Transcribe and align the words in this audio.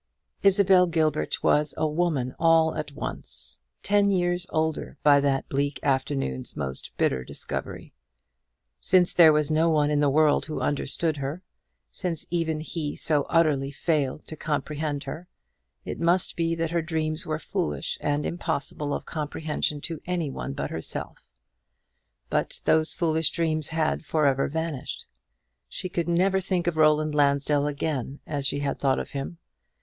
Isabel 0.41 0.87
Gilbert 0.87 1.43
was 1.43 1.75
a 1.77 1.87
woman 1.87 2.33
all 2.39 2.73
at 2.73 2.91
once; 2.93 3.59
ten 3.83 4.09
years 4.09 4.47
older 4.49 4.97
by 5.03 5.19
that 5.19 5.47
bleak 5.47 5.79
afternoon's 5.83 6.57
most 6.57 6.91
bitter 6.97 7.23
discovery. 7.23 7.93
Since 8.79 9.13
there 9.13 9.31
was 9.31 9.51
no 9.51 9.69
one 9.69 9.91
in 9.91 9.99
the 9.99 10.09
world 10.09 10.47
who 10.47 10.59
understood 10.59 11.17
her, 11.17 11.43
since 11.91 12.25
even 12.31 12.61
he 12.61 12.95
so 12.95 13.27
utterly 13.29 13.69
failed 13.69 14.25
to 14.25 14.35
comprehend 14.35 15.03
her, 15.03 15.27
it 15.85 15.99
must 15.99 16.35
be 16.35 16.55
that 16.55 16.71
her 16.71 16.81
dreams 16.81 17.27
were 17.27 17.37
foolish 17.37 17.99
and 18.01 18.25
impossible 18.25 18.95
of 18.95 19.05
comprehension 19.05 19.81
to 19.81 20.01
any 20.07 20.31
one 20.31 20.53
but 20.53 20.71
herself. 20.71 21.29
But 22.27 22.61
those 22.65 22.91
foolish 22.95 23.29
dreams 23.29 23.69
had 23.69 24.03
for 24.03 24.25
ever 24.25 24.47
vanished. 24.47 25.05
She 25.69 25.89
could 25.89 26.09
never 26.09 26.41
think 26.41 26.65
of 26.65 26.75
Roland 26.75 27.13
Lansdell 27.13 27.67
again 27.67 28.19
as 28.25 28.47
she 28.47 28.61
had 28.61 28.79
thought 28.79 28.97
of 28.97 29.11
him. 29.11 29.37